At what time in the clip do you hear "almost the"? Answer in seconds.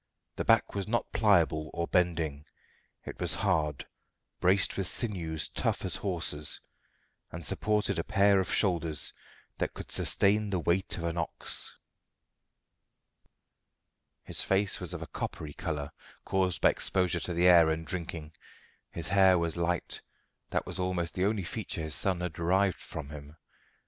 20.79-21.25